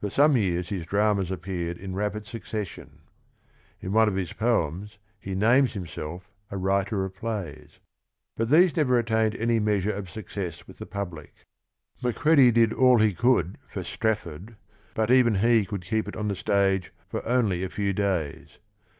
[0.00, 3.00] For some years his dramas appeared in rapid succession.
[3.80, 7.80] In one of his poems, he names himself a "writer of plays."
[8.36, 11.34] But these never attained any measure of success with the public.
[12.00, 14.54] Macready did all he could for Strafford
[14.94, 18.58] but even he .could keep it on the stage for only a few days.